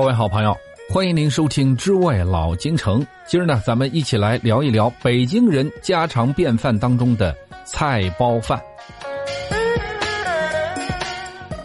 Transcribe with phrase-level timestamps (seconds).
[0.00, 0.56] 各位好朋友，
[0.88, 3.02] 欢迎您收听《知味老京城》。
[3.26, 7.36] 今儿呢，咱们一起来聊一聊北京人家常便饭当中的
[7.66, 8.58] 菜包饭。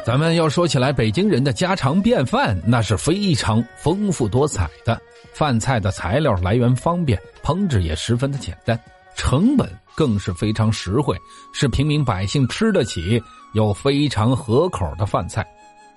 [0.03, 4.99] 咱们要说起来，北京人的家常便饭那是非常丰富多彩的，
[5.33, 8.77] 饭菜的材料来源方便，烹制也十分的简单，
[9.16, 11.17] 成本更是非常实惠，
[11.53, 15.47] 是平民百姓吃得起又非常合口的饭菜。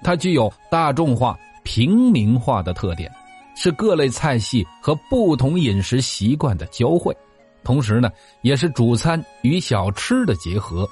[0.05, 1.37] 它具有大众化。
[1.69, 3.13] 平民化的特点，
[3.55, 7.15] 是各类菜系和不同饮食习惯的交汇，
[7.63, 8.11] 同时呢，
[8.41, 10.89] 也是主餐与小吃的结合。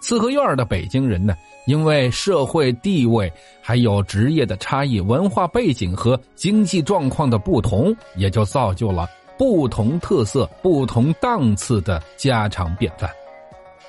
[0.00, 1.34] 四合院的北京人呢，
[1.66, 3.30] 因为社会地位、
[3.60, 13.10] 还有职业的差异、文化背景和经济状况的不同，也就造就了不同特色、不同档次的家常便饭。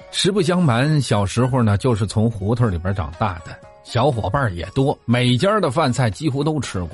[0.09, 3.55] 实不相瞒，小时候呢，就是从胡同里边长大的。
[3.84, 6.92] 小伙伴也多，每家的饭菜几乎都吃过，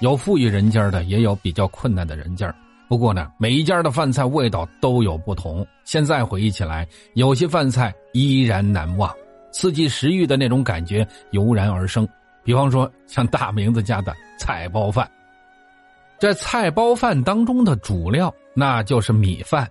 [0.00, 2.54] 有富裕人家的，也有比较困难的人家。
[2.88, 5.66] 不过呢，每一家的饭菜味道都有不同。
[5.84, 9.12] 现在回忆起来，有些饭菜依然难忘，
[9.50, 12.06] 刺激食欲的那种感觉油然而生。
[12.44, 15.10] 比方说，像大明子家的菜包饭，
[16.18, 19.68] 这菜包饭当中的主料那就是米饭。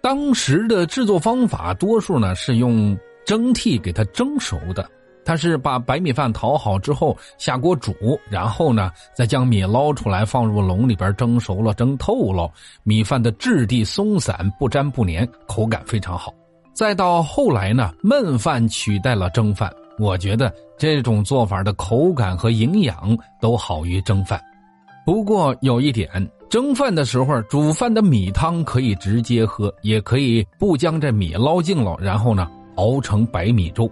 [0.00, 4.90] 当时的制作方法，多数呢是用蒸屉给它蒸熟的。
[5.30, 7.94] 他是把白米饭淘好之后下锅煮，
[8.28, 12.50] 然后呢再将米捞出来放入笼里边蒸熟了、蒸透了，
[12.82, 16.34] 米饭的质地松散不粘不粘，口感非常好。
[16.74, 24.42] 再到后来呢，焖饭取代了蒸饭，我觉得这种做法的口感和营养都好于蒸饭。
[25.06, 26.10] 不过有一点，
[26.48, 33.88] 蒸饭的时候煮饭的米汤可以直接喝，也可以不将这米捞净了，然后呢熬成白米粥。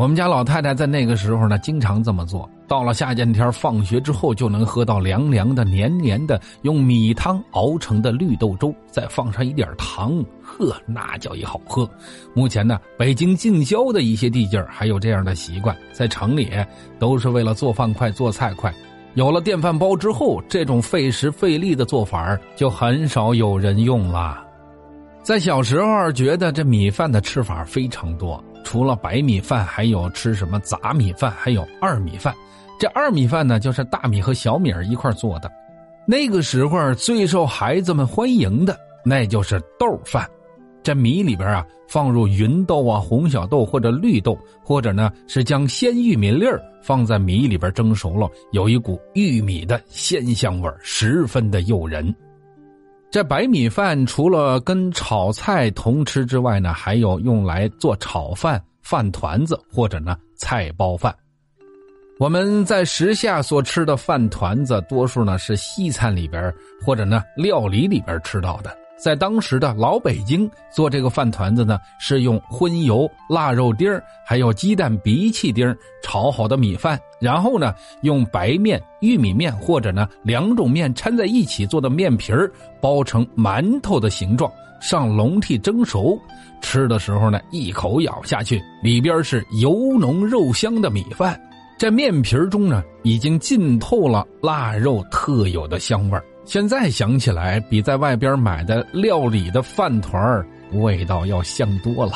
[0.00, 2.48] 我们家老太太在那个时候呢，经常这么做。
[2.66, 11.86] 到了夏天天，放学之后就能喝到凉凉的、黏黏的，用米汤熬成的绿豆粥，再放上一点糖，呵，那叫一好喝。
[12.32, 16.48] 目前呢，北京近郊的一些地界还有这样的习惯，在城里
[16.98, 18.74] 都是为了做饭快、做菜快。
[19.12, 24.42] 有了电饭煲之后，这种费时费力的做法就很少有人用了。
[25.22, 28.42] 在小时候，觉得这米饭的吃法非常多。
[28.64, 32.34] 除了白米饭，还有吃什么杂米饭，还有二米饭。
[32.78, 35.50] 这二米饭呢，就是大米和小米儿一块做的。
[36.06, 40.28] 那个时候最受孩子们欢迎的，那就是豆饭。
[40.82, 52.14] 这米里边啊，放入芸豆啊、红小豆或者绿豆，或者呢是将鲜玉米粒儿放在米里边蒸熟了，有一股玉米的鲜香味十分的诱人。
[53.10, 61.12] 这白米饭除了跟炒菜同吃之外呢，还有用来做炒饭、饭团子或者呢菜包饭。
[62.20, 66.54] 我们在时下所吃的饭团子，多数呢是西餐里边
[66.86, 68.76] 或者呢料理里边吃到的。
[69.02, 73.88] 在当时的老北京做这个饭团子呢，是用荤油、腊肉丁
[74.26, 82.30] 还有鸡蛋鼻气丁炒好的米饭，然后呢用白面、玉米面或者呢两种面掺在一起做的面皮
[82.78, 84.52] 包成馒头的形状，
[84.82, 86.20] 上笼屉蒸熟。
[86.60, 91.40] 吃的时候呢，一口咬下去，里边是油浓肉香的米饭，
[91.78, 96.20] 这面皮中呢已经浸透了腊肉特有的香味。
[96.50, 102.12] 现在想起来，比在外边买的料理的饭团味道要香多了。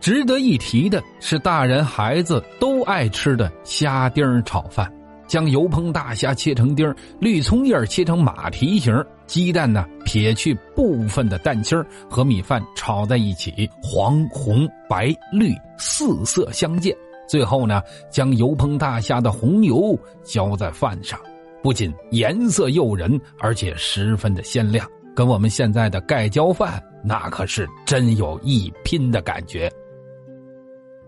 [0.00, 4.90] 值得一提的是，大人孩子都爱吃的虾丁炒饭，
[5.26, 8.90] 将油烹大虾切成丁绿葱叶切成马蹄形，
[9.26, 16.96] 鸡蛋呢撇去部分的蛋清和米饭炒在一起，黄红白绿四色相间。
[17.28, 19.94] 最后呢，将油烹大虾的红油
[20.24, 21.20] 浇在饭上。
[21.62, 29.70] 不仅颜色诱人，而且十分的鲜亮，跟我们现在的盖浇饭那可是真有一拼的感觉。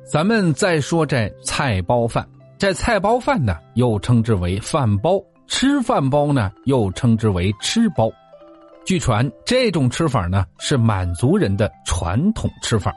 [0.04, 2.28] 咱们再说这菜包饭，
[2.58, 8.10] 这菜包饭呢，又称之为饭包；吃饭包呢，又称之为吃包。
[8.84, 12.92] 据传，这种吃法呢，是满族人的传统吃法。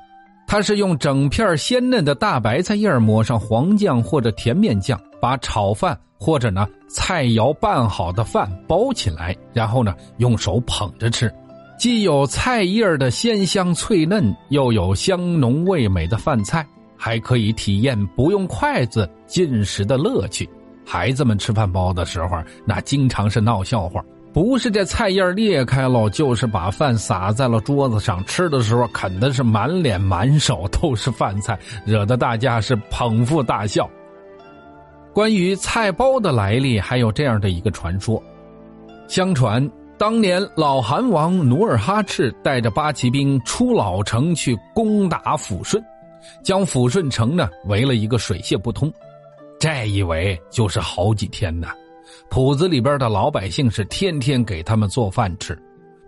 [0.48, 11.34] 它是用整片鲜嫩的大白菜叶抹上黄酱或者甜面酱，把炒饭或者呢菜肴拌好的饭包起来，然后呢用手捧着吃，
[11.78, 16.66] 既有菜叶的鲜香脆嫩，又有香浓味美的饭菜，
[16.96, 20.48] 还可以体验不用筷子进食的乐趣。
[20.86, 24.02] 孩子们吃饭包的时候，那经常是闹笑话。
[24.36, 33.90] 不是这菜叶裂开了，就是把饭撒在了桌子上，吃的时候啃的是满脸满手都是饭菜，惹得大家是捧腹大笑。
[35.14, 38.22] 关于菜包的来历，还有这样的一个传说：
[39.08, 39.66] 相传
[39.98, 45.82] 当年老韩王努尔哈赤带着八旗兵出老城去攻打抚顺，
[46.44, 48.92] 将抚顺城呢围了一个水泄不通。
[49.62, 51.70] 这一围就是好几天呢。
[52.30, 55.57] 铺子里边的老百姓是天天给他们做饭吃。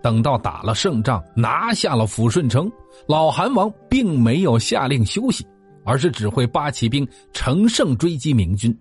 [0.02, 2.72] 等到打了胜仗，拿下了抚顺城，
[3.08, 5.46] 老韩王并没有下令休息，
[5.84, 8.78] 而是指挥八旗兵乘胜追击明军。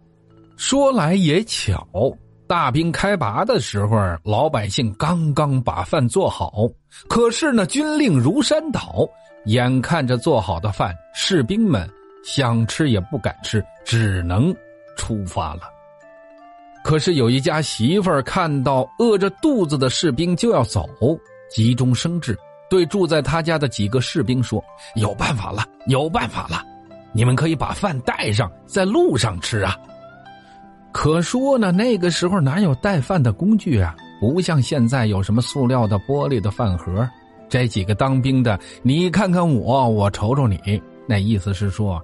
[0.56, 1.86] 说来也巧，
[2.46, 6.68] 大兵开拔的时候，老百姓刚刚把饭做好，
[7.08, 9.08] 可是呢，军令如山倒，
[9.46, 11.88] 眼看着做好的饭，士兵们
[12.24, 14.54] 想吃也不敢吃，只能
[14.96, 15.62] 出发了。
[16.86, 20.88] 可是有一家媳妇儿看到饿着肚子的士兵就要走，
[21.50, 22.38] 急中生智，
[22.70, 24.62] 对住在他家的几个士兵说
[24.94, 26.62] ：“有办法了，有办法了，
[27.12, 29.76] 你们可以把饭带上，在路上吃啊。”
[30.94, 33.92] 可说呢，那个时候哪有带饭的工具啊？
[34.20, 37.04] 不像现在有什么塑料的、玻璃的饭盒。
[37.48, 42.00] 这几个当兵的，你看看我，我瞅瞅你，那意思是说，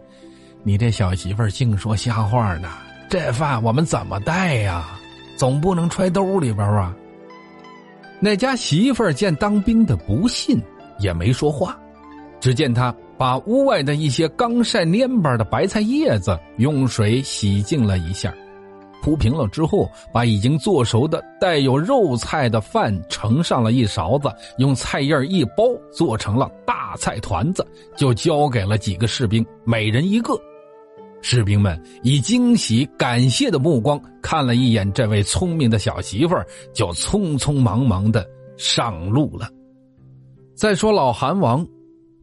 [0.65, 2.69] 你这小媳妇儿净说瞎话呢。
[3.13, 4.99] 这饭我们怎么带呀？
[5.37, 6.97] 总不能揣兜里边啊。
[8.19, 10.59] 那家媳妇儿见当兵的不信，
[10.99, 11.79] 也没说话。
[12.41, 18.33] 只见他把屋外的一些刚晒蔫巴的白菜叶子用水洗净了一下。
[19.03, 27.63] 铺平了之后，把已经做熟的带有肉菜的饭盛上了一勺子，用菜叶一包，做成了大菜团子，
[27.95, 30.33] 就交给了几个士兵，每人一个。
[31.23, 38.29] 士兵们以惊喜、感谢的目光看了一眼这位聪明的小媳妇儿，就匆匆忙忙的
[38.59, 39.49] 上路了。
[40.55, 41.67] 再说老韩王，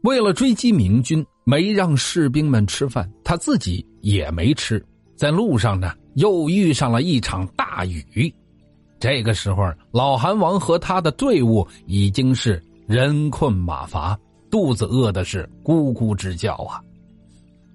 [0.03, 4.85] 为了追击明军，没让士兵们吃饭，他自己也没吃。
[5.15, 5.91] 在路上呢。
[6.15, 8.33] 又遇上了一场大雨，
[8.99, 14.19] 这个时候，老韩王和他的队伍已经是人困马乏，
[14.49, 16.81] 肚子饿的是咕咕直叫啊！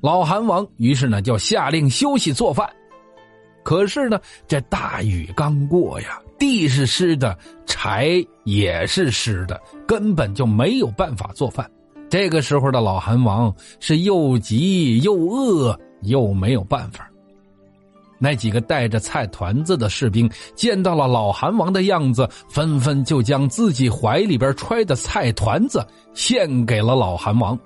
[0.05, 2.69] 老韩王于是呢就下令休息做饭。
[3.63, 7.35] 可是呢，这大雨刚过呀，地是湿的，
[7.65, 9.59] 柴也是湿的，
[9.89, 11.67] 根本就没有办法做饭。
[12.11, 17.11] 这个时候的老韩王是又急又饿，又没有办法。
[18.19, 27.59] 那几个带着菜团子的士兵见到了老韩王的样子，纷纷就将自己怀里边揣的菜团子献给了老韩王。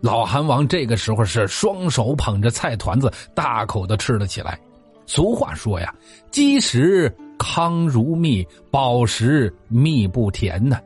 [0.00, 4.58] 老韩王这个时候是双手捧着菜团子，大口的吃了起来。
[5.06, 5.94] 俗话说呀
[6.30, 10.78] ：“饥食糠如蜜，饱食蜜不甜”呢。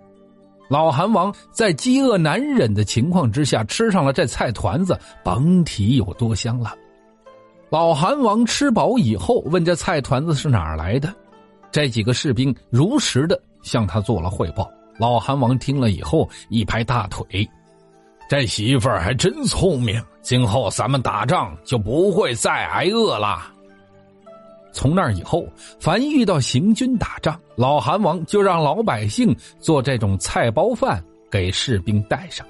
[0.68, 6.74] 老韩王在饥饿难忍的情况之下吃上了这菜团子，甭提有多香了。
[7.70, 11.12] 老韩王吃饱以后，问这菜团子是哪儿来的？
[11.72, 14.70] 这几个士兵如实的向他做了汇报。
[14.98, 17.48] 老韩王听了以后，一拍大腿
[18.30, 23.50] ：“这媳妇儿还真聪明，今后咱们打仗就不会再挨饿了。”
[24.72, 25.44] 从那以后，
[25.80, 32.46] 凡遇到行军打仗，老韩王就让老百姓做这种菜包饭给士兵带上。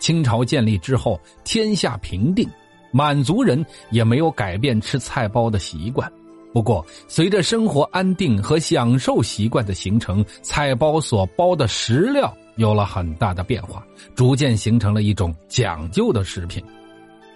[0.00, 2.50] 清朝建立之后，天下平定。
[2.90, 6.12] 满族人也没有改变吃菜包的习惯，
[6.52, 16.62] 不过随着生活安定和享受习惯的形成，菜包所包的食料有了很大的变化，逐渐形成了一种讲究的食品。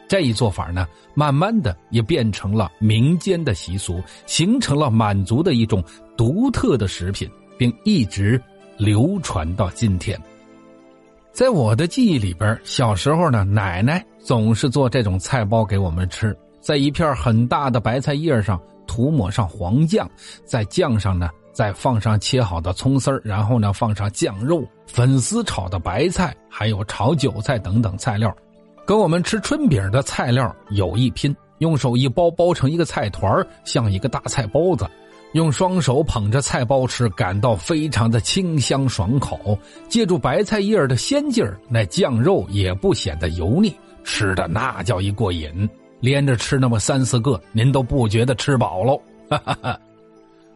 [0.08, 5.84] 这一做法呢，慢慢的也变成了民间的习俗，形成了满族的一种
[6.16, 8.42] 独特的食品，并一直
[8.76, 10.20] 流传到今天。
[11.32, 20.10] 在我的记忆里边，小时候呢，奶奶总是做这种菜包给我们吃，在一片很大的白菜叶上涂抹上黄酱，
[20.44, 28.34] 在酱上呢再放上切好的葱丝然后呢放上酱肉、粉丝炒的白菜，还有炒韭菜等等菜料，
[28.86, 34.86] 跟我们吃春饼的菜料有一拼，用手一包包成一个菜团像一个大菜包子。
[35.32, 39.56] 用双手捧着菜包吃，感到非常的清香爽口。
[39.88, 45.70] 借助白菜叶的鲜劲儿，那酱肉也不显得油腻，吃的那叫一过瘾。
[46.00, 49.00] 连着吃那么三四个，您都不觉得吃饱喽。
[49.28, 49.80] 哈哈哈！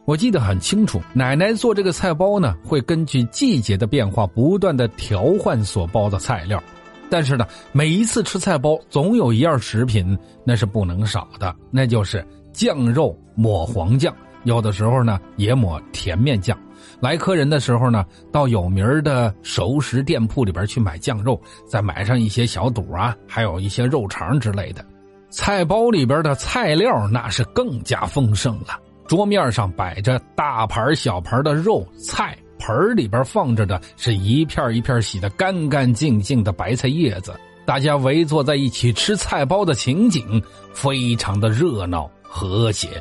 [0.07, 6.63] 我记得很清楚，奶奶做这个菜包呢，会根据季节的变化，不断的调换所包的菜料。
[7.09, 14.15] 但是呢，每一次吃菜包，总有一样食品那是不能少的，那就是酱肉抹黄酱。
[14.43, 16.59] 有的时候呢，也抹甜面酱。
[17.01, 24.85] 来客人的时候呢，到有名的熟食店铺里边去买酱肉，再买上一些小肚啊，还有一些肉肠之类的。
[25.31, 28.79] 菜包里边的菜料那是更加丰盛了。
[29.15, 37.33] 桌面上摆着大盘小盘的肉菜，盆里边放着的是一片一片洗得干干净净的白菜叶子。
[37.65, 40.43] 大家围坐在一起吃菜包的情景，
[40.73, 43.01] 非常的热闹和谐。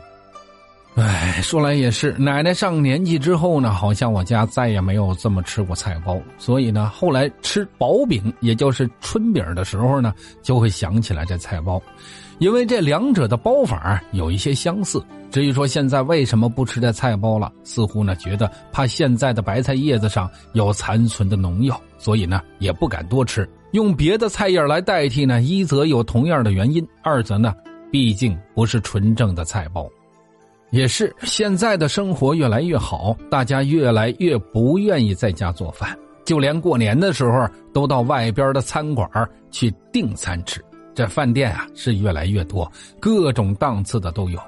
[0.93, 6.22] 哎，说来也是，奶奶上年纪之后呢，好像我家再也没有这么吃过菜包。
[6.38, 11.82] 所以呢，后来吃薄饼，也就是春饼的时候呢，就会想起来这菜包，
[12.38, 15.03] 因为这两者的包法有一些相似。
[15.34, 25.42] 至于说现在为什么不吃这菜包了，似乎呢觉得怕现在的白菜叶子上有残存的农药，所以呢也不敢多吃，用别的菜叶来代替呢。
[25.42, 27.52] 一则有同样的原因，二则呢，
[27.92, 29.90] 毕竟不是纯正的菜包。
[30.70, 39.10] 也是，现在的生活越来越好，大家越来越不愿意在家做饭，就连过年的时候都到外边的餐馆
[39.50, 40.63] 去订餐吃。
[40.94, 44.40] 这饭店啊是越来越多，各种档次的都有。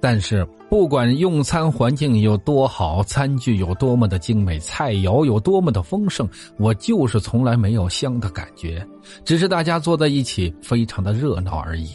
[0.00, 8.86] 但是不管用餐环境有多好，餐具有多么的精美，菜肴有多么的丰盛，我就是从来没有香的感觉，
[9.24, 11.88] 只是大家坐在一起非常的热闹而已。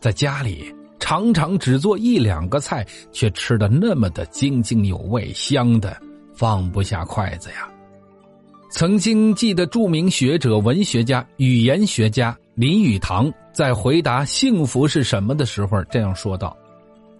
[0.00, 0.74] 在家里。
[1.02, 5.96] 常常只做一两个菜，却吃的那么的津津有味，香的
[6.34, 7.68] 放不下筷子呀。
[8.70, 16.54] 曾经记得著名学者、文学家、语言学家林语堂在回答“幸福是什么”的时候这样说道：“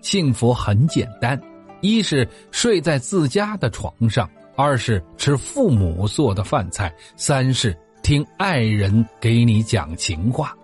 [0.02, 1.40] 幸福很简单，
[1.80, 10.56] 一是睡在自家的床上，二是吃父母做的饭菜，三是听爱人给你讲情话。”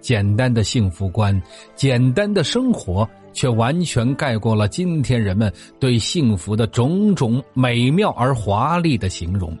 [0.00, 1.42] 简单的幸福观，
[1.74, 9.56] 简单的生活，却完全盖过了今天人们对幸福的种种美妙而华丽的形容。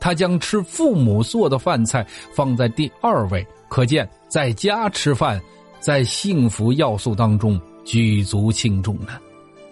[0.00, 5.40] 他将吃父母做的饭菜放在第二位，可见在家吃饭，
[5.78, 9.12] 在幸福要素当中举足轻重的。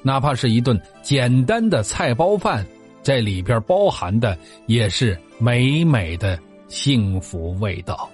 [0.03, 2.65] 哪怕是一顿简单的菜包饭，
[3.03, 4.37] 这里边包含的
[4.67, 6.39] 也是美美的
[6.69, 8.09] 幸福味道。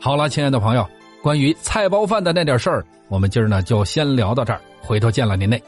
[0.00, 0.88] 好了，亲爱的朋友，
[1.22, 5.62] 关于菜包饭的那点事儿，我们今儿呢就先聊到这儿，回头见了您嘞。